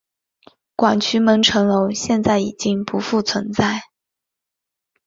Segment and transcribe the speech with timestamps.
[0.75, 3.83] 广渠门城楼现在已经不复存在。